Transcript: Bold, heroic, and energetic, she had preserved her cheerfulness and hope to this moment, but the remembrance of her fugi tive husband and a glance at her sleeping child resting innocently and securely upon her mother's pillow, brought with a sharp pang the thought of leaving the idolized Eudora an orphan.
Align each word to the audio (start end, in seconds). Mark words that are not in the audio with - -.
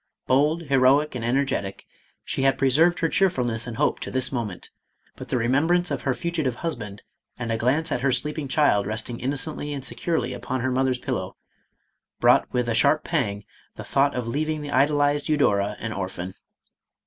Bold, 0.25 0.63
heroic, 0.63 1.13
and 1.13 1.23
energetic, 1.23 1.85
she 2.23 2.41
had 2.41 2.57
preserved 2.57 2.97
her 3.01 3.07
cheerfulness 3.07 3.67
and 3.67 3.77
hope 3.77 3.99
to 3.99 4.09
this 4.09 4.31
moment, 4.31 4.71
but 5.15 5.29
the 5.29 5.37
remembrance 5.37 5.91
of 5.91 6.01
her 6.01 6.15
fugi 6.15 6.43
tive 6.43 6.55
husband 6.55 7.03
and 7.37 7.51
a 7.51 7.55
glance 7.59 7.91
at 7.91 8.01
her 8.01 8.11
sleeping 8.11 8.47
child 8.47 8.87
resting 8.87 9.19
innocently 9.19 9.71
and 9.75 9.85
securely 9.85 10.33
upon 10.33 10.61
her 10.61 10.71
mother's 10.71 10.97
pillow, 10.97 11.37
brought 12.19 12.51
with 12.51 12.67
a 12.67 12.73
sharp 12.73 13.03
pang 13.03 13.45
the 13.75 13.83
thought 13.83 14.15
of 14.15 14.27
leaving 14.27 14.61
the 14.63 14.71
idolized 14.71 15.29
Eudora 15.29 15.77
an 15.79 15.93
orphan. 15.93 16.33